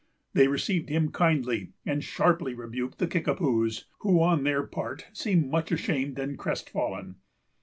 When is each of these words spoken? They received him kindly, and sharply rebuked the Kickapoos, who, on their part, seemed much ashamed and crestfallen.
They 0.33 0.47
received 0.47 0.89
him 0.89 1.11
kindly, 1.11 1.73
and 1.85 2.03
sharply 2.03 2.55
rebuked 2.55 2.97
the 2.97 3.05
Kickapoos, 3.05 3.85
who, 3.99 4.19
on 4.23 4.43
their 4.43 4.63
part, 4.63 5.05
seemed 5.13 5.51
much 5.51 5.71
ashamed 5.71 6.17
and 6.17 6.39
crestfallen. 6.39 7.17